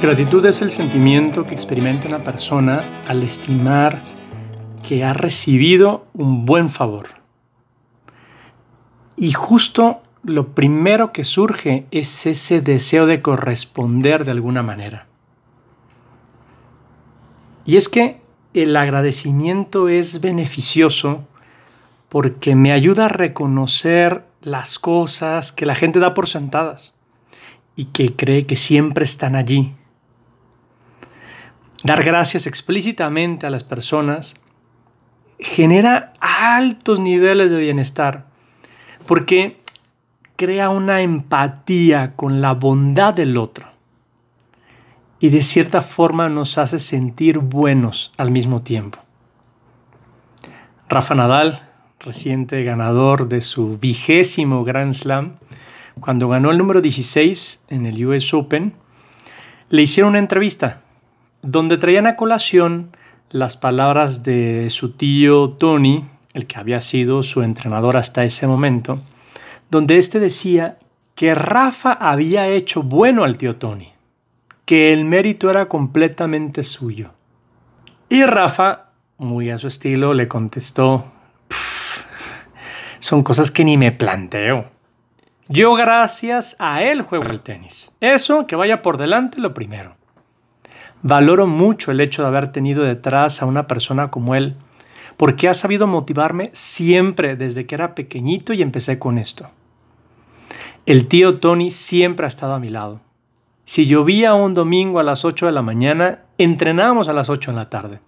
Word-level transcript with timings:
Gratitud 0.00 0.46
es 0.46 0.62
el 0.62 0.70
sentimiento 0.70 1.44
que 1.44 1.54
experimenta 1.54 2.06
una 2.06 2.22
persona 2.22 3.02
al 3.08 3.24
estimar 3.24 4.04
que 4.86 5.02
ha 5.04 5.12
recibido 5.12 6.06
un 6.14 6.46
buen 6.46 6.70
favor. 6.70 7.08
Y 9.16 9.32
justo 9.32 10.00
lo 10.22 10.54
primero 10.54 11.12
que 11.12 11.24
surge 11.24 11.86
es 11.90 12.26
ese 12.26 12.60
deseo 12.60 13.06
de 13.06 13.20
corresponder 13.22 14.24
de 14.24 14.30
alguna 14.30 14.62
manera. 14.62 15.08
Y 17.64 17.76
es 17.76 17.88
que 17.88 18.20
el 18.54 18.76
agradecimiento 18.76 19.88
es 19.88 20.20
beneficioso 20.20 21.26
porque 22.08 22.54
me 22.54 22.70
ayuda 22.70 23.06
a 23.06 23.08
reconocer 23.08 24.24
las 24.42 24.78
cosas 24.78 25.50
que 25.50 25.66
la 25.66 25.74
gente 25.74 25.98
da 25.98 26.14
por 26.14 26.28
sentadas 26.28 26.94
y 27.74 27.86
que 27.86 28.14
cree 28.14 28.46
que 28.46 28.54
siempre 28.54 29.04
están 29.04 29.34
allí 29.34 29.74
Dar 31.84 32.02
gracias 32.02 32.46
explícitamente 32.46 33.46
a 33.46 33.50
las 33.50 33.62
personas 33.62 34.34
genera 35.38 36.12
altos 36.20 36.98
niveles 36.98 37.50
de 37.50 37.58
bienestar 37.58 38.26
porque 39.06 39.60
crea 40.36 40.70
una 40.70 41.02
empatía 41.02 42.14
con 42.16 42.40
la 42.40 42.54
bondad 42.54 43.14
del 43.14 43.36
otro 43.36 43.66
y 45.20 45.30
de 45.30 45.42
cierta 45.42 45.82
forma 45.82 46.28
nos 46.28 46.58
hace 46.58 46.78
sentir 46.78 47.38
buenos 47.38 48.12
al 48.16 48.30
mismo 48.30 48.62
tiempo. 48.62 48.98
Rafa 50.88 51.14
Nadal, 51.14 51.68
reciente 52.00 52.62
ganador 52.64 53.28
de 53.28 53.40
su 53.40 53.78
vigésimo 53.78 54.64
Grand 54.64 54.92
Slam, 54.92 55.36
cuando 56.00 56.28
ganó 56.28 56.50
el 56.50 56.58
número 56.58 56.80
16 56.80 57.64
en 57.68 57.86
el 57.86 58.04
US 58.06 58.32
Open, 58.32 58.74
le 59.70 59.82
hicieron 59.82 60.10
una 60.10 60.20
entrevista 60.20 60.82
donde 61.42 61.78
traían 61.78 62.06
a 62.06 62.16
colación 62.16 62.96
las 63.30 63.56
palabras 63.56 64.22
de 64.22 64.68
su 64.70 64.92
tío 64.92 65.50
Tony, 65.50 66.04
el 66.32 66.46
que 66.46 66.58
había 66.58 66.80
sido 66.80 67.22
su 67.22 67.42
entrenador 67.42 67.96
hasta 67.96 68.24
ese 68.24 68.46
momento, 68.46 68.98
donde 69.70 69.98
éste 69.98 70.18
decía 70.18 70.78
que 71.14 71.34
Rafa 71.34 71.92
había 71.92 72.46
hecho 72.48 72.82
bueno 72.82 73.24
al 73.24 73.36
tío 73.36 73.56
Tony, 73.56 73.92
que 74.64 74.92
el 74.92 75.04
mérito 75.04 75.50
era 75.50 75.66
completamente 75.66 76.62
suyo. 76.62 77.10
Y 78.08 78.24
Rafa, 78.24 78.90
muy 79.18 79.50
a 79.50 79.58
su 79.58 79.68
estilo, 79.68 80.14
le 80.14 80.28
contestó, 80.28 81.04
son 82.98 83.22
cosas 83.22 83.50
que 83.50 83.64
ni 83.64 83.76
me 83.76 83.92
planteo. 83.92 84.70
Yo 85.48 85.74
gracias 85.74 86.56
a 86.58 86.82
él 86.82 87.02
juego 87.02 87.26
el 87.26 87.40
tenis. 87.40 87.92
Eso, 88.00 88.46
que 88.46 88.56
vaya 88.56 88.82
por 88.82 88.98
delante 88.98 89.40
lo 89.40 89.54
primero. 89.54 89.97
Valoro 91.02 91.46
mucho 91.46 91.92
el 91.92 92.00
hecho 92.00 92.22
de 92.22 92.28
haber 92.28 92.50
tenido 92.50 92.82
detrás 92.82 93.42
a 93.42 93.46
una 93.46 93.66
persona 93.66 94.10
como 94.10 94.34
él, 94.34 94.56
porque 95.16 95.48
ha 95.48 95.54
sabido 95.54 95.86
motivarme 95.86 96.50
siempre 96.52 97.36
desde 97.36 97.66
que 97.66 97.74
era 97.74 97.94
pequeñito 97.94 98.52
y 98.52 98.62
empecé 98.62 98.98
con 98.98 99.18
esto. 99.18 99.50
El 100.86 101.06
tío 101.06 101.38
Tony 101.38 101.70
siempre 101.70 102.24
ha 102.24 102.28
estado 102.28 102.54
a 102.54 102.60
mi 102.60 102.68
lado. 102.68 103.00
Si 103.64 103.86
llovía 103.86 104.34
un 104.34 104.54
domingo 104.54 104.98
a 104.98 105.02
las 105.02 105.24
8 105.24 105.46
de 105.46 105.52
la 105.52 105.62
mañana, 105.62 106.20
entrenábamos 106.38 107.08
a 107.08 107.12
las 107.12 107.28
8 107.28 107.50
en 107.50 107.56
la 107.56 107.68
tarde. 107.68 108.00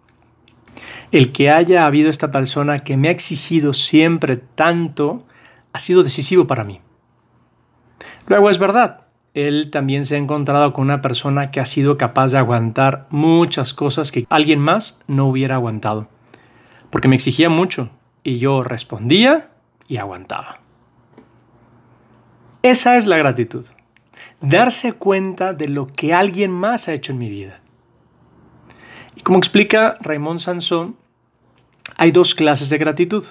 El 1.13 1.33
que 1.33 1.51
haya 1.51 1.87
habido 1.87 2.09
esta 2.09 2.31
persona 2.31 2.79
que 2.79 2.97
me 2.97 3.09
ha 3.09 3.11
exigido 3.11 3.75
siempre 3.75 4.37
tanto 4.37 5.27
ha 5.73 5.79
sido 5.79 6.03
decisivo 6.03 6.47
para 6.47 6.65
mí. 6.65 6.81
Luego 8.27 8.49
es 8.49 8.59
verdad, 8.59 9.03
él 9.35 9.71
también 9.71 10.05
se 10.05 10.17
ha 10.17 10.19
encontrado 10.19 10.73
con 10.73 10.85
una 10.85 11.03
persona 11.03 11.51
que 11.51 11.61
ha 11.61 11.67
sido 11.67 11.97
capaz 11.97 12.33
de 12.33 12.39
aguantar 12.39 13.07
muchas 13.11 13.75
cosas 13.75 14.11
que 14.11 14.27
alguien 14.29 14.59
más 14.59 15.01
no 15.07 15.27
hubiera 15.27 15.55
aguantado. 15.55 16.09
Porque 16.91 17.09
me 17.09 17.17
exigía 17.17 17.49
mucho 17.49 17.91
y 18.25 18.39
yo 18.39 18.65
respondía 18.65 19.51
y 19.87 19.99
aguantaba. 19.99 20.61
Esa 22.63 22.97
es 22.97 23.07
la 23.07 23.17
gratitud. 23.17 23.65
Darse 24.41 24.95
cuenta 24.95 25.53
de 25.53 25.69
lo 25.69 25.87
que 25.87 26.13
alguien 26.13 26.51
más 26.51 26.89
ha 26.89 26.93
hecho 26.93 27.13
en 27.13 27.19
mi 27.19 27.31
vida. 27.31 27.61
Y 29.17 29.21
como 29.21 29.39
explica 29.39 29.97
Raymond 30.01 30.41
Sansón, 30.41 30.97
hay 31.97 32.11
dos 32.11 32.35
clases 32.35 32.71
de 32.71 32.79
gratitud, 32.79 33.25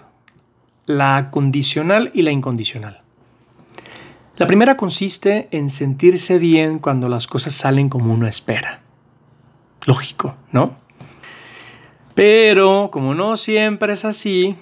la 0.86 1.30
condicional 1.32 2.12
y 2.14 2.22
la 2.22 2.32
incondicional. 2.32 3.02
La 4.40 4.48
primera 4.48 4.78
consiste 4.78 5.50
en 5.52 5.70
sentirse 5.70 6.40
bien 6.40 6.80
cuando 6.80 7.10
las 7.10 7.28
cosas 7.28 7.54
salen 7.54 7.90
como 7.90 8.14
uno 8.14 8.26
espera. 8.26 8.80
Lógico, 9.86 10.34
¿no? 10.54 10.78
Pero 12.16 12.88
como 12.90 13.14
no 13.14 13.36
siempre 13.36 13.92
es 13.92 14.06
así, 14.06 14.56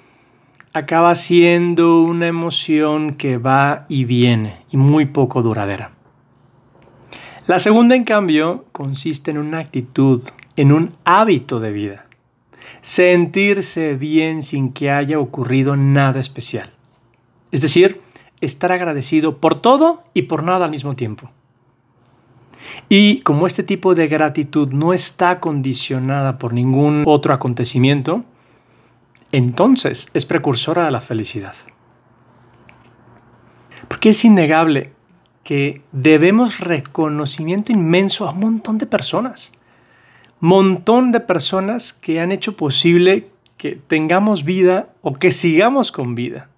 acaba 0.74 1.14
siendo 1.14 2.02
una 2.02 2.26
emoción 2.26 3.18
que 3.18 3.38
va 3.38 3.86
y 3.88 4.06
viene 4.06 4.66
y 4.72 4.78
muy 4.78 5.06
poco 5.06 5.44
duradera. 5.44 5.92
La 7.46 7.60
segunda, 7.60 7.96
en 7.96 8.04
cambio, 8.04 8.66
consiste 8.72 9.30
en 9.30 9.38
una 9.38 9.60
actitud, 9.60 10.24
en 10.56 10.72
un 10.72 10.94
hábito 11.04 11.60
de 11.60 11.72
vida. 11.72 12.08
Sentirse 12.82 13.94
bien 13.94 14.42
sin 14.42 14.74
que 14.74 14.90
haya 14.90 15.20
ocurrido 15.20 15.78
nada 15.78 16.20
especial. 16.20 16.72
Es 17.52 17.62
decir, 17.62 18.02
estar 18.42 18.72
agradecido 18.72 19.38
por 19.38 19.62
todo 19.62 20.04
y 20.14 20.24
por 20.24 20.44
nada 20.44 20.66
al 20.66 20.72
mismo 20.72 20.96
tiempo. 20.96 21.30
Y 22.90 23.22
como 23.22 23.48
este 23.48 23.64
tipo 23.64 23.96
de 23.96 24.08
gratitud 24.08 24.70
no 24.72 24.94
está 24.94 25.40
condicionada 25.40 26.38
por 26.38 26.54
ningún 26.54 27.04
otro 27.06 27.34
acontecimiento, 27.34 28.24
entonces 29.32 30.10
es 30.14 30.26
precursora 30.26 30.86
de 30.86 30.92
la 30.92 31.02
felicidad. 31.02 31.56
Porque 33.88 34.10
es 34.10 34.26
innegable 34.26 34.94
que 35.44 35.82
debemos 35.92 36.60
reconocimiento 36.60 37.72
inmenso 37.72 38.28
a 38.28 38.32
un 38.32 38.40
montón 38.40 38.78
de 38.78 38.86
personas. 38.86 39.54
Montón 40.40 41.12
de 41.12 41.20
personas 41.20 41.94
que 41.94 42.20
han 42.20 42.32
hecho 42.32 42.58
posible 42.58 43.30
que 43.58 43.76
tengamos 43.76 44.44
vida 44.44 44.90
o 45.02 45.14
que 45.14 45.32
sigamos 45.32 45.92
con 45.92 46.16
vida. 46.16 46.50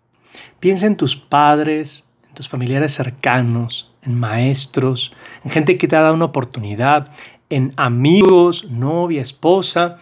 Piensa 0.59 0.87
en 0.87 0.97
tus 0.97 1.15
padres, 1.15 2.07
en 2.27 2.33
tus 2.33 2.49
familiares 2.49 2.93
cercanos, 2.93 3.91
en 4.01 4.19
maestros, 4.19 5.13
en 5.43 5.51
gente 5.51 5.77
que 5.77 5.87
te 5.87 5.95
ha 5.95 6.01
dado 6.01 6.15
una 6.15 6.25
oportunidad, 6.25 7.11
en 7.49 7.73
amigos, 7.77 8.69
novia, 8.69 9.21
esposa. 9.21 9.97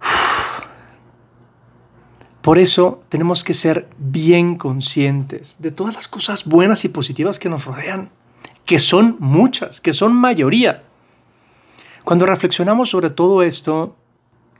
Por 2.42 2.58
eso 2.58 3.02
tenemos 3.08 3.44
que 3.44 3.54
ser 3.54 3.88
bien 3.98 4.56
conscientes 4.56 5.56
de 5.60 5.70
todas 5.70 5.94
las 5.94 6.08
cosas 6.08 6.46
buenas 6.46 6.84
y 6.84 6.88
positivas 6.88 7.38
que 7.38 7.48
nos 7.48 7.64
rodean, 7.66 8.10
que 8.64 8.78
son 8.78 9.16
muchas, 9.18 9.80
que 9.80 9.92
son 9.92 10.14
mayoría. 10.14 10.84
Cuando 12.04 12.24
reflexionamos 12.24 12.88
sobre 12.90 13.10
todo 13.10 13.42
esto, 13.42 13.96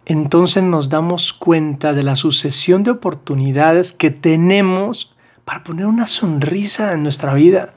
entonces 0.09 0.63
nos 0.63 0.89
damos 0.89 1.35
cuenta 1.35 1.93
de 1.93 2.03
la 2.03 2.17
sucesión 2.17 2.83
de 2.83 2.93
oportunidades 2.93 3.93
que 3.93 4.11
tenemos 4.11 5.15
para 5.45 5.63
poner 5.63 5.85
una 5.85 6.07
sonrisa 6.07 6.95
en 6.95 7.03
nuestra 7.03 7.35
vida. 7.35 7.75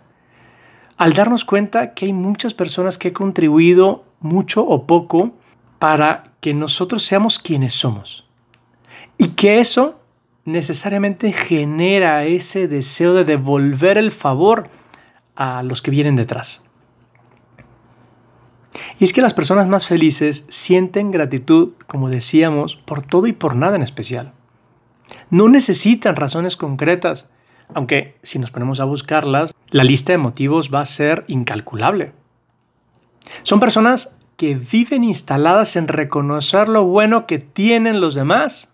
Al 0.96 1.12
darnos 1.12 1.44
cuenta 1.44 1.94
que 1.94 2.06
hay 2.06 2.14
muchas 2.14 2.54
personas 2.54 2.98
que 2.98 3.10
han 3.10 3.14
contribuido 3.14 4.06
mucho 4.22 4.66
o 4.66 4.88
poco 4.88 5.34
para 5.78 6.32
que 6.40 6.54
nosotros 6.54 7.04
seamos 7.04 7.38
quienes 7.38 7.74
somos. 7.74 8.26
Y 9.18 9.30
que 9.30 9.60
eso 9.60 10.00
necesariamente 10.46 11.34
genera 11.34 12.24
ese 12.24 12.70
deseo 12.70 13.14
de 13.14 13.26
devolver 13.26 13.98
el 13.98 14.14
favor 14.14 14.70
a 15.36 15.64
los 15.64 15.82
que 15.82 15.92
vienen 15.92 16.16
detrás. 16.16 16.64
Y 19.00 19.04
es 19.04 19.14
que 19.14 19.22
las 19.22 19.34
personas 19.34 19.68
más 19.68 19.86
felices 19.86 20.46
sienten 20.50 21.12
gratitud, 21.12 21.72
como 21.88 22.10
decíamos, 22.10 22.76
por 22.76 23.02
todo 23.02 23.28
y 23.28 23.34
por 23.34 23.56
nada 23.56 23.76
en 23.76 23.84
especial. 23.84 24.34
No 25.30 25.50
necesitan 25.50 26.16
razones 26.16 26.56
concretas, 26.56 27.30
aunque 27.74 28.16
si 28.22 28.40
nos 28.40 28.52
ponemos 28.52 28.80
a 28.80 28.86
buscarlas, 28.86 29.54
la 29.70 29.84
lista 29.84 30.12
de 30.12 30.18
motivos 30.18 30.72
va 30.74 30.82
a 30.82 30.86
ser 30.86 31.26
incalculable. 31.28 32.14
Son 33.44 33.60
personas 33.60 34.18
que 34.38 34.56
viven 34.56 35.04
instaladas 35.04 35.76
en 35.76 35.88
reconocer 35.88 36.68
lo 36.68 36.86
bueno 36.86 37.28
que 37.28 37.40
tienen 37.40 38.02
los 38.02 38.16
demás 38.16 38.74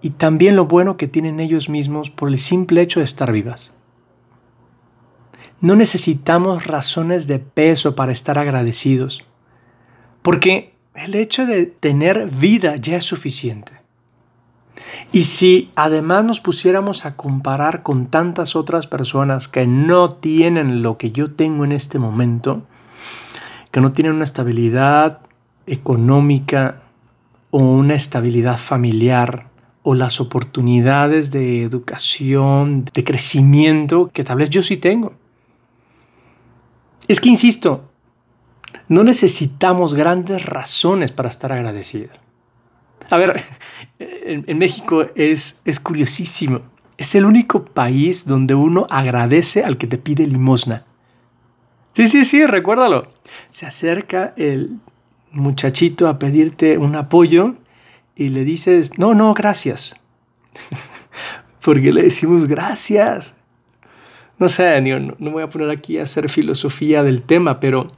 y 0.00 0.10
también 0.10 0.56
lo 0.56 0.66
bueno 0.66 0.96
que 0.96 1.08
tienen 1.08 1.38
ellos 1.40 1.68
mismos 1.68 2.10
por 2.10 2.28
el 2.28 2.38
simple 2.38 2.82
hecho 2.82 3.00
de 3.00 3.04
estar 3.04 3.30
vivas. 3.30 3.70
No 5.62 5.76
necesitamos 5.76 6.66
razones 6.66 7.28
de 7.28 7.38
peso 7.38 7.94
para 7.94 8.10
estar 8.10 8.36
agradecidos, 8.36 9.24
porque 10.20 10.74
el 10.96 11.14
hecho 11.14 11.46
de 11.46 11.66
tener 11.66 12.28
vida 12.28 12.74
ya 12.74 12.96
es 12.96 13.04
suficiente. 13.04 13.72
Y 15.12 15.22
si 15.22 15.70
además 15.76 16.24
nos 16.24 16.40
pusiéramos 16.40 17.06
a 17.06 17.14
comparar 17.14 17.84
con 17.84 18.06
tantas 18.06 18.56
otras 18.56 18.88
personas 18.88 19.46
que 19.46 19.68
no 19.68 20.10
tienen 20.10 20.82
lo 20.82 20.98
que 20.98 21.12
yo 21.12 21.30
tengo 21.30 21.64
en 21.64 21.70
este 21.70 22.00
momento, 22.00 22.64
que 23.70 23.80
no 23.80 23.92
tienen 23.92 24.14
una 24.14 24.24
estabilidad 24.24 25.20
económica 25.68 26.82
o 27.52 27.60
una 27.60 27.94
estabilidad 27.94 28.58
familiar 28.58 29.46
o 29.84 29.94
las 29.94 30.20
oportunidades 30.20 31.30
de 31.30 31.62
educación, 31.62 32.84
de 32.92 33.04
crecimiento 33.04 34.10
que 34.12 34.24
tal 34.24 34.38
vez 34.38 34.50
yo 34.50 34.64
sí 34.64 34.76
tengo. 34.76 35.21
Es 37.08 37.20
que, 37.20 37.28
insisto, 37.28 37.90
no 38.88 39.04
necesitamos 39.04 39.94
grandes 39.94 40.44
razones 40.44 41.10
para 41.12 41.28
estar 41.28 41.52
agradecidos. 41.52 42.16
A 43.10 43.16
ver, 43.16 43.42
en, 43.98 44.58
México 44.58 45.06
es, 45.14 45.60
es 45.64 45.80
curiosísimo. 45.80 46.60
Es 46.96 47.14
el 47.14 47.24
único 47.24 47.64
país 47.64 48.26
donde 48.26 48.54
uno 48.54 48.86
agradece 48.88 49.64
al 49.64 49.76
que 49.76 49.86
te 49.86 49.98
pide 49.98 50.26
limosna. 50.26 50.84
Sí, 51.92 52.06
sí, 52.06 52.24
sí, 52.24 52.46
recuérdalo. 52.46 53.08
Se 53.50 53.66
acerca 53.66 54.32
el 54.36 54.78
muchachito 55.30 56.08
a 56.08 56.18
pedirte 56.18 56.78
un 56.78 56.96
apoyo 56.96 57.56
y 58.16 58.28
le 58.28 58.44
dices, 58.44 58.98
no, 58.98 59.14
no, 59.14 59.34
gracias. 59.34 59.96
Porque 61.64 61.92
le 61.92 62.02
decimos 62.02 62.46
gracias. 62.46 63.36
No 64.42 64.48
sé, 64.48 64.80
no, 64.80 65.14
no 65.20 65.30
voy 65.30 65.44
a 65.44 65.48
poner 65.48 65.70
aquí 65.70 65.98
a 65.98 66.02
hacer 66.02 66.28
filosofía 66.28 67.04
del 67.04 67.22
tema, 67.22 67.60
pero, 67.60 67.92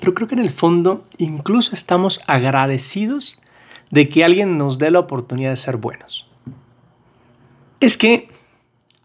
pero 0.00 0.14
creo 0.14 0.26
que 0.26 0.34
en 0.34 0.40
el 0.40 0.50
fondo 0.50 1.02
incluso 1.18 1.74
estamos 1.74 2.22
agradecidos 2.26 3.42
de 3.90 4.08
que 4.08 4.24
alguien 4.24 4.56
nos 4.56 4.78
dé 4.78 4.90
la 4.90 5.00
oportunidad 5.00 5.50
de 5.50 5.58
ser 5.58 5.76
buenos. 5.76 6.30
Es 7.78 7.98
que 7.98 8.30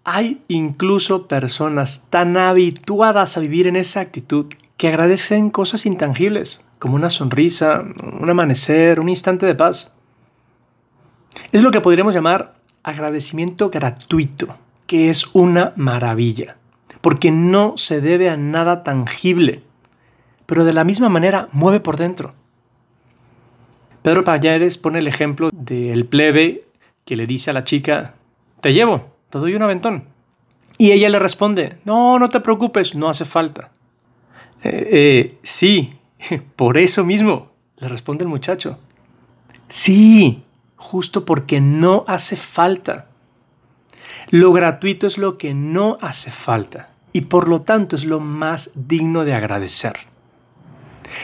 hay 0.06 0.42
incluso 0.48 1.28
personas 1.28 2.08
tan 2.10 2.38
habituadas 2.38 3.36
a 3.36 3.42
vivir 3.42 3.68
en 3.68 3.76
esa 3.76 4.00
actitud 4.00 4.46
que 4.78 4.88
agradecen 4.88 5.50
cosas 5.50 5.86
intangibles, 5.86 6.64
como 6.80 6.96
una 6.96 7.10
sonrisa, 7.10 7.84
un 8.18 8.30
amanecer, 8.30 9.02
un 9.02 9.10
instante 9.10 9.46
de 9.46 9.56
paz. 9.56 9.94
Es 11.52 11.64
lo 11.64 11.72
que 11.72 11.82
podríamos 11.82 12.16
llamar 12.16 12.56
agradecimiento 12.82 13.70
gratuito, 13.70 14.56
que 14.88 15.10
es 15.10 15.36
una 15.36 15.74
maravilla, 15.76 16.56
porque 17.02 17.32
no 17.32 17.78
se 17.78 18.00
debe 18.00 18.30
a 18.30 18.38
nada 18.38 18.84
tangible, 18.84 19.64
pero 20.46 20.64
de 20.64 20.74
la 20.74 20.84
misma 20.84 21.10
manera 21.10 21.50
mueve 21.52 21.80
por 21.80 21.98
dentro. 21.98 22.34
Pedro 24.04 24.24
Payares 24.24 24.78
pone 24.78 25.00
el 25.00 25.08
ejemplo 25.08 25.50
del 25.52 26.06
plebe 26.06 26.66
que 27.06 27.16
le 27.16 27.28
dice 27.28 27.50
a 27.50 27.54
la 27.54 27.64
chica, 27.64 28.14
te 28.62 28.74
llevo, 28.74 29.12
te 29.30 29.40
doy 29.40 29.56
un 29.56 29.64
aventón. 29.64 30.06
Y 30.78 30.92
ella 30.92 31.10
le 31.10 31.20
responde, 31.20 31.78
no, 31.86 32.18
no 32.18 32.30
te 32.30 32.40
preocupes, 32.40 32.96
no 32.96 33.10
hace 33.10 33.26
falta. 33.26 33.72
Eh, 34.64 34.88
eh, 34.92 35.38
sí, 35.44 35.96
por 36.56 36.78
eso 36.78 37.04
mismo, 37.04 37.52
le 37.78 37.88
responde 37.88 38.24
el 38.24 38.30
muchacho. 38.30 38.80
Sí, 39.68 40.44
justo 40.76 41.26
porque 41.26 41.62
no 41.62 42.06
hace 42.08 42.36
falta. 42.36 43.08
Lo 44.30 44.54
gratuito 44.54 45.08
es 45.08 45.18
lo 45.18 45.38
que 45.38 45.54
no 45.54 45.98
hace 46.02 46.32
falta 46.32 46.91
y 47.14 47.22
por 47.22 47.48
lo 47.48 47.62
tanto 47.62 47.96
es 47.96 48.06
lo 48.06 48.20
más 48.20 48.72
digno 48.76 49.26
de 49.26 49.34
agradecer. 49.34 49.94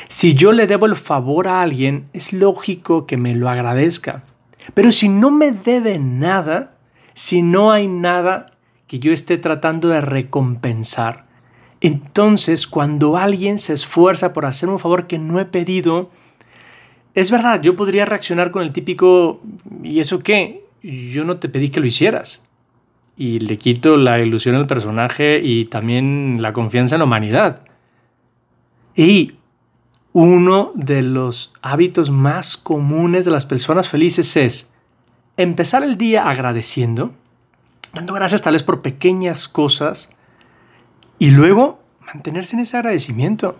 Si 0.07 0.33
yo 0.33 0.51
le 0.51 0.67
debo 0.67 0.85
el 0.85 0.95
favor 0.95 1.47
a 1.47 1.61
alguien, 1.61 2.09
es 2.13 2.33
lógico 2.33 3.05
que 3.05 3.17
me 3.17 3.35
lo 3.35 3.49
agradezca. 3.49 4.23
Pero 4.73 4.91
si 4.91 5.09
no 5.09 5.31
me 5.31 5.51
debe 5.51 5.97
nada, 5.97 6.75
si 7.13 7.41
no 7.41 7.71
hay 7.71 7.87
nada 7.87 8.57
que 8.87 8.99
yo 8.99 9.11
esté 9.11 9.37
tratando 9.37 9.89
de 9.89 10.01
recompensar, 10.01 11.27
entonces 11.79 12.67
cuando 12.67 13.17
alguien 13.17 13.59
se 13.59 13.73
esfuerza 13.73 14.33
por 14.33 14.45
hacer 14.45 14.69
un 14.69 14.79
favor 14.79 15.07
que 15.07 15.19
no 15.19 15.39
he 15.39 15.45
pedido, 15.45 16.09
es 17.13 17.31
verdad, 17.31 17.61
yo 17.61 17.75
podría 17.75 18.05
reaccionar 18.05 18.51
con 18.51 18.63
el 18.63 18.73
típico, 18.73 19.41
¿y 19.83 19.99
eso 19.99 20.19
qué? 20.19 20.65
Yo 20.83 21.23
no 21.23 21.37
te 21.37 21.49
pedí 21.49 21.69
que 21.69 21.79
lo 21.79 21.87
hicieras. 21.87 22.43
Y 23.17 23.39
le 23.39 23.57
quito 23.57 23.97
la 23.97 24.19
ilusión 24.19 24.55
al 24.55 24.67
personaje 24.67 25.41
y 25.43 25.65
también 25.65 26.37
la 26.39 26.53
confianza 26.53 26.95
en 26.95 26.99
la 26.99 27.05
humanidad. 27.05 27.61
Y 28.95 29.33
uno 30.13 30.71
de 30.75 31.01
los 31.01 31.53
hábitos 31.61 32.09
más 32.09 32.57
comunes 32.57 33.25
de 33.25 33.31
las 33.31 33.45
personas 33.45 33.89
felices 33.89 34.37
es 34.37 34.71
empezar 35.35 35.83
el 35.83 35.97
día 35.97 36.29
agradeciendo, 36.29 37.11
dando 37.93 38.13
gracias 38.13 38.41
tal 38.41 38.53
vez 38.53 38.63
por 38.63 38.81
pequeñas 38.81 39.47
cosas, 39.47 40.09
y 41.19 41.31
luego 41.31 41.79
mantenerse 41.99 42.55
en 42.55 42.61
ese 42.61 42.77
agradecimiento. 42.77 43.59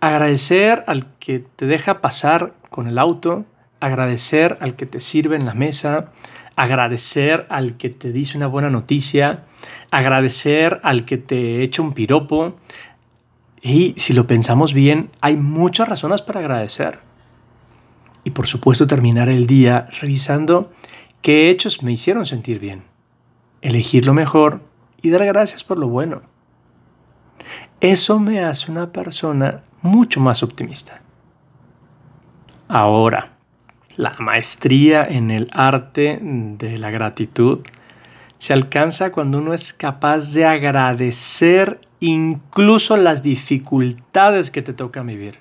Agradecer 0.00 0.84
al 0.86 1.06
que 1.18 1.38
te 1.38 1.66
deja 1.66 2.00
pasar 2.00 2.54
con 2.70 2.86
el 2.86 2.98
auto, 2.98 3.44
agradecer 3.80 4.58
al 4.60 4.76
que 4.76 4.86
te 4.86 5.00
sirve 5.00 5.36
en 5.36 5.46
la 5.46 5.54
mesa, 5.54 6.12
agradecer 6.56 7.46
al 7.50 7.76
que 7.76 7.90
te 7.90 8.10
dice 8.10 8.36
una 8.36 8.46
buena 8.46 8.70
noticia, 8.70 9.44
agradecer 9.90 10.80
al 10.82 11.04
que 11.04 11.18
te 11.18 11.62
echa 11.62 11.82
un 11.82 11.92
piropo. 11.92 12.56
Y 13.62 13.94
si 13.98 14.14
lo 14.14 14.26
pensamos 14.26 14.72
bien, 14.74 15.10
hay 15.20 15.36
muchas 15.36 15.88
razones 15.88 16.22
para 16.22 16.40
agradecer. 16.40 16.98
Y 18.24 18.30
por 18.30 18.48
supuesto 18.48 18.86
terminar 18.86 19.28
el 19.28 19.46
día 19.46 19.88
revisando 20.00 20.72
qué 21.20 21.50
hechos 21.50 21.82
me 21.82 21.92
hicieron 21.92 22.26
sentir 22.26 22.58
bien. 22.58 22.82
Elegir 23.60 24.06
lo 24.06 24.14
mejor 24.14 24.62
y 25.02 25.10
dar 25.10 25.24
gracias 25.26 25.62
por 25.62 25.78
lo 25.78 25.88
bueno. 25.88 26.22
Eso 27.80 28.18
me 28.18 28.42
hace 28.42 28.72
una 28.72 28.90
persona 28.90 29.62
mucho 29.82 30.20
más 30.20 30.42
optimista. 30.42 31.02
Ahora, 32.68 33.35
la 33.96 34.14
maestría 34.18 35.06
en 35.06 35.30
el 35.30 35.48
arte 35.52 36.18
de 36.22 36.78
la 36.78 36.90
gratitud 36.90 37.60
se 38.38 38.52
alcanza 38.52 39.12
cuando 39.12 39.38
uno 39.38 39.54
es 39.54 39.72
capaz 39.72 40.34
de 40.34 40.44
agradecer 40.44 41.80
incluso 42.00 42.96
las 42.96 43.22
dificultades 43.22 44.50
que 44.50 44.62
te 44.62 44.74
toca 44.74 45.02
vivir. 45.02 45.38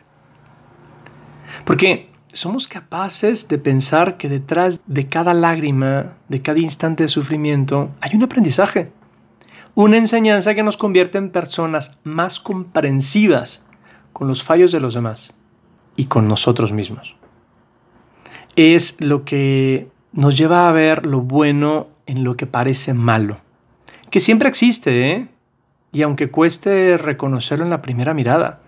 Porque 1.65 2.09
somos 2.31 2.67
capaces 2.67 3.47
de 3.47 3.57
pensar 3.57 4.17
que 4.17 4.29
detrás 4.29 4.79
de 4.85 5.07
cada 5.07 5.33
lágrima, 5.33 6.13
de 6.29 6.41
cada 6.41 6.59
instante 6.59 7.03
de 7.03 7.09
sufrimiento, 7.09 7.91
hay 8.01 8.15
un 8.15 8.23
aprendizaje, 8.23 8.91
una 9.73 9.97
enseñanza 9.97 10.55
que 10.55 10.63
nos 10.63 10.77
convierte 10.77 11.17
en 11.17 11.31
personas 11.31 11.99
más 12.03 12.39
comprensivas 12.39 13.65
con 14.13 14.29
los 14.29 14.43
fallos 14.43 14.71
de 14.71 14.79
los 14.79 14.93
demás 14.93 15.35
y 15.97 16.05
con 16.05 16.29
nosotros 16.29 16.71
mismos. 16.71 17.15
Es 18.55 19.01
lo 19.01 19.25
que 19.25 19.87
nos 20.13 20.37
lleva 20.37 20.69
a 20.69 20.71
ver 20.71 21.05
lo 21.05 21.21
bueno 21.21 21.87
en 22.05 22.23
lo 22.23 22.35
que 22.35 22.47
parece 22.47 22.93
malo, 22.93 23.37
que 24.09 24.19
siempre 24.19 24.47
existe, 24.47 25.11
¿eh? 25.11 25.27
y 25.91 26.01
aunque 26.01 26.29
cueste 26.29 26.97
reconocerlo 26.97 27.65
en 27.65 27.71
la 27.71 27.81
primera 27.81 28.13
mirada. 28.13 28.61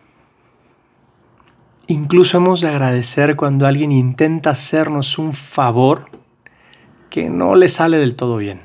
Incluso 1.88 2.38
hemos 2.38 2.60
de 2.60 2.67
agradecer 2.67 3.38
cuando 3.38 3.65
alguien 3.65 3.94
intenta 3.94 4.50
hacernos 4.50 5.17
un 5.17 5.34
favor 5.34 6.10
que 7.10 7.29
no 7.29 7.56
le 7.56 7.70
sale 7.70 7.98
del 7.98 8.15
todo 8.15 8.38
bien. 8.38 8.62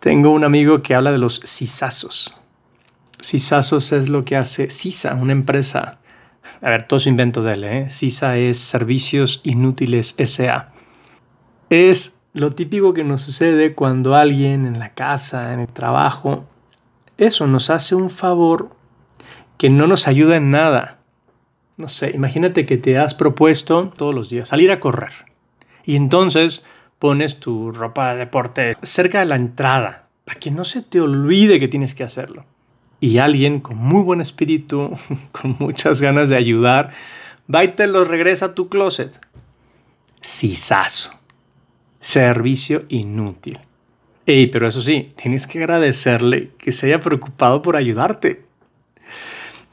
Tengo 0.00 0.30
un 0.30 0.44
amigo 0.44 0.82
que 0.82 0.94
habla 0.94 1.12
de 1.12 1.18
los 1.18 1.40
sisazos. 1.44 2.36
Sisazos 3.20 3.92
es 3.92 4.08
lo 4.08 4.24
que 4.24 4.36
hace 4.36 4.70
CISA, 4.70 5.14
una 5.14 5.32
empresa 5.32 5.98
a 6.62 6.70
ver, 6.70 6.86
todo 6.86 7.00
su 7.00 7.08
invento 7.08 7.42
de 7.42 7.52
él, 7.52 7.64
¿eh? 7.64 7.90
CISA 7.90 8.36
es 8.38 8.58
Servicios 8.58 9.40
Inútiles 9.44 10.14
SA. 10.18 10.72
Es 11.70 12.20
lo 12.32 12.54
típico 12.54 12.94
que 12.94 13.04
nos 13.04 13.22
sucede 13.22 13.74
cuando 13.74 14.14
alguien 14.14 14.66
en 14.66 14.78
la 14.78 14.94
casa, 14.94 15.52
en 15.52 15.60
el 15.60 15.68
trabajo, 15.68 16.44
eso 17.18 17.46
nos 17.46 17.70
hace 17.70 17.94
un 17.94 18.10
favor 18.10 18.70
que 19.58 19.70
no 19.70 19.86
nos 19.86 20.06
ayuda 20.06 20.36
en 20.36 20.50
nada. 20.50 20.98
No 21.76 21.88
sé, 21.88 22.10
imagínate 22.10 22.66
que 22.66 22.78
te 22.78 22.98
has 22.98 23.14
propuesto 23.14 23.92
todos 23.96 24.14
los 24.14 24.30
días 24.30 24.48
salir 24.48 24.70
a 24.70 24.80
correr. 24.80 25.12
Y 25.84 25.96
entonces 25.96 26.64
pones 26.98 27.38
tu 27.38 27.72
ropa 27.72 28.12
de 28.12 28.18
deporte 28.18 28.76
cerca 28.82 29.20
de 29.20 29.26
la 29.26 29.36
entrada 29.36 30.08
para 30.24 30.40
que 30.40 30.50
no 30.50 30.64
se 30.64 30.82
te 30.82 31.00
olvide 31.00 31.60
que 31.60 31.68
tienes 31.68 31.94
que 31.94 32.04
hacerlo 32.04 32.44
y 33.00 33.18
alguien 33.18 33.60
con 33.60 33.76
muy 33.76 34.02
buen 34.02 34.20
espíritu, 34.20 34.92
con 35.32 35.56
muchas 35.58 36.00
ganas 36.00 36.28
de 36.28 36.36
ayudar, 36.36 36.92
va 37.52 37.64
y 37.64 37.68
te 37.68 37.86
los 37.86 38.08
regresa 38.08 38.46
a 38.46 38.54
tu 38.54 38.68
closet. 38.68 39.20
Cisazo. 40.22 41.12
Servicio 42.00 42.84
inútil. 42.88 43.60
Ey, 44.26 44.48
pero 44.48 44.66
eso 44.66 44.82
sí, 44.82 45.12
tienes 45.16 45.46
que 45.46 45.58
agradecerle 45.58 46.50
que 46.58 46.72
se 46.72 46.86
haya 46.86 47.00
preocupado 47.00 47.62
por 47.62 47.76
ayudarte. 47.76 48.44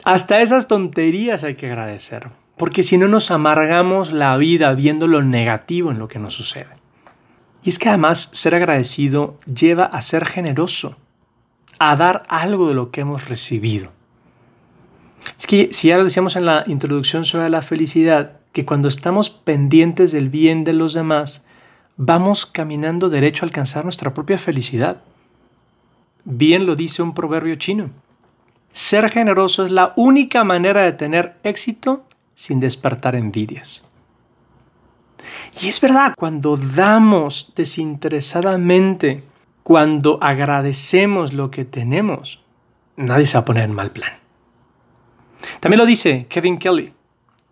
Hasta 0.04 0.42
esas 0.42 0.68
tonterías 0.68 1.44
hay 1.44 1.56
que 1.56 1.68
agradecer, 1.68 2.28
porque 2.58 2.84
si 2.84 2.98
no 2.98 3.08
nos 3.08 3.32
amargamos 3.32 4.12
la 4.12 4.38
vida 4.38 4.74
viendo 4.74 5.08
lo 5.08 5.24
negativo 5.24 5.92
en 5.92 5.98
lo 5.98 6.08
que 6.08 6.20
nos 6.20 6.34
sucede. 6.34 6.68
Y 7.64 7.70
es 7.70 7.80
que 7.80 7.90
además 7.90 8.30
ser 8.34 8.54
agradecido 8.54 9.40
lleva 9.46 9.86
a 9.86 10.02
ser 10.02 10.26
generoso 10.26 10.98
a 11.80 11.96
dar 11.96 12.24
algo 12.28 12.68
de 12.68 12.74
lo 12.74 12.92
que 12.92 13.02
hemos 13.02 13.28
recibido. 13.28 13.92
Es 15.38 15.48
que 15.48 15.70
si 15.72 15.90
ya 15.90 15.98
lo 15.98 16.04
decíamos 16.04 16.36
en 16.36 16.46
la 16.46 16.64
introducción 16.68 17.26
sobre 17.26 17.50
la 17.50 17.62
felicidad, 17.62 18.40
que 18.52 18.66
cuando 18.66 18.88
estamos 18.88 19.30
pendientes 19.30 20.12
del 20.12 20.30
bien 20.30 20.64
de 20.64 20.74
los 20.74 20.94
demás, 20.94 21.46
vamos 21.98 22.46
caminando 22.46 23.10
derecho 23.10 23.46
a 23.46 23.48
alcanzar 23.48 23.84
nuestra 23.84 24.14
propia 24.14 24.38
felicidad. 24.38 25.02
Bien 26.24 26.66
lo 26.66 26.76
dice 26.76 27.02
un 27.02 27.14
proverbio 27.14 27.56
chino. 27.56 27.90
Ser 28.72 29.10
generoso 29.10 29.66
es 29.66 29.72
la 29.72 29.94
única 29.96 30.44
manera 30.44 30.84
de 30.84 30.94
tener 30.94 31.36
éxito 31.44 32.06
sin 32.34 32.60
despertar 32.60 33.16
envidias. 33.16 33.84
Y 35.62 35.68
es 35.68 35.80
verdad, 35.80 36.14
cuando 36.18 36.58
damos 36.58 37.54
desinteresadamente, 37.56 39.24
cuando 39.64 40.20
agradecemos 40.22 41.34
lo 41.34 41.50
que 41.50 41.66
tenemos, 41.66 42.42
nadie 42.98 43.26
se 43.26 43.38
va 43.38 43.42
a 43.42 43.46
poner 43.46 43.64
en 43.64 43.74
mal 43.74 43.92
plan. 43.92 44.14
También 45.60 45.80
lo 45.80 45.86
dice 45.86 46.26
Kevin 46.30 46.58
Kelly. 46.58 46.94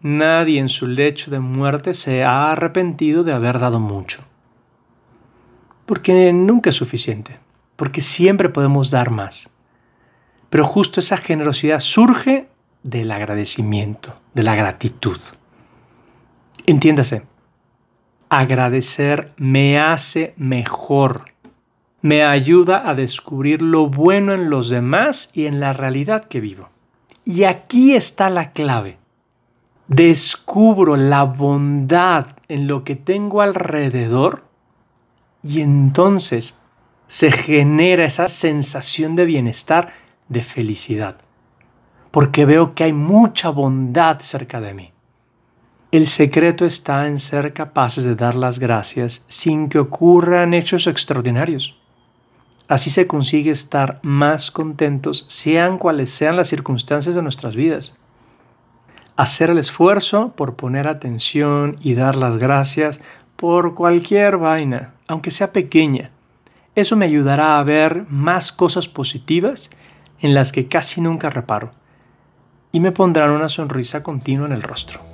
Nadie 0.02 0.60
en 0.60 0.70
su 0.70 0.88
lecho 0.88 1.30
de 1.30 1.40
muerte 1.40 1.94
se 1.94 2.24
ha 2.24 2.52
arrepentido 2.52 3.24
de 3.24 3.34
haber 3.34 3.60
dado 3.60 3.80
mucho. 3.80 4.26
Porque 5.86 6.34
nunca 6.34 6.72
es 6.72 6.76
suficiente, 6.76 7.40
porque 7.76 8.02
siempre 8.02 8.50
podemos 8.50 8.90
dar 8.90 9.12
más. 9.12 9.52
Pero 10.50 10.66
justo 10.66 11.00
esa 11.00 11.18
generosidad 11.18 11.80
surge 11.80 12.50
del 12.84 13.12
agradecimiento, 13.12 14.20
de 14.34 14.44
la 14.44 14.56
gratitud. 14.56 15.20
Entiéndase, 16.66 17.24
agradecer 18.30 19.34
me 19.38 19.80
hace 19.80 20.34
mejor, 20.38 21.31
me 22.02 22.24
ayuda 22.24 22.90
a 22.90 22.96
descubrir 22.96 23.62
lo 23.62 23.88
bueno 23.88 24.34
en 24.34 24.50
los 24.50 24.70
demás 24.70 25.30
y 25.34 25.46
en 25.46 25.60
la 25.60 25.74
realidad 25.74 26.26
que 26.26 26.42
vivo. 26.42 26.70
Y 27.24 27.44
aquí 27.44 27.94
está 27.94 28.30
la 28.30 28.52
clave. 28.52 28.98
Descubro 29.88 30.96
la 30.96 31.24
bondad 31.24 32.28
en 32.48 32.68
lo 32.68 32.84
que 32.84 32.96
tengo 32.96 33.42
alrededor 33.42 34.46
y 35.44 35.62
entonces 35.62 36.62
se 37.08 37.32
genera 37.32 38.06
esa 38.06 38.28
sensación 38.28 39.16
de 39.16 39.26
bienestar, 39.26 39.94
de 40.30 40.44
felicidad, 40.44 41.18
porque 42.10 42.46
veo 42.46 42.74
que 42.74 42.86
hay 42.86 42.94
mucha 42.94 43.50
bondad 43.50 44.20
cerca 44.20 44.62
de 44.62 44.74
mí. 44.74 44.92
El 45.92 46.08
secreto 46.08 46.66
está 46.66 47.08
en 47.08 47.20
ser 47.20 47.54
capaces 47.54 48.06
de 48.06 48.16
dar 48.16 48.36
las 48.36 48.60
gracias 48.60 49.26
sin 49.28 49.68
que 49.68 49.78
ocurran 49.78 50.54
hechos 50.54 50.88
extraordinarios. 50.88 51.81
Así 52.72 52.90
se 52.90 53.06
consigue 53.06 53.52
estar 53.52 54.00
más 54.02 54.50
contentos, 54.50 55.26
sean 55.28 55.78
cuales 55.78 56.10
sean 56.10 56.38
las 56.38 56.48
circunstancias 56.48 57.16
de 57.16 57.22
nuestras 57.22 57.54
vidas. 57.54 57.98
Hacer 59.18 59.50
el 59.50 59.58
esfuerzo 59.58 60.32
por 60.38 60.56
poner 60.56 60.88
atención 60.88 61.76
y 61.82 61.96
dar 61.96 62.16
las 62.16 62.38
gracias 62.38 63.02
por 63.36 63.76
cualquier 63.76 64.38
vaina, 64.38 64.94
aunque 65.06 65.32
sea 65.32 65.52
pequeña. 65.52 66.12
Eso 66.74 66.96
me 66.96 67.04
ayudará 67.04 67.60
a 67.60 67.64
ver 67.66 68.06
más 68.08 68.54
cosas 68.54 68.88
positivas 68.88 69.70
en 70.22 70.34
las 70.34 70.54
que 70.54 70.70
casi 70.70 71.02
nunca 71.02 71.30
reparo 71.30 71.74
y 72.72 72.80
me 72.80 72.94
pondrán 72.94 73.32
una 73.32 73.50
sonrisa 73.50 74.02
continua 74.02 74.48
en 74.48 74.54
el 74.54 74.62
rostro. 74.62 75.11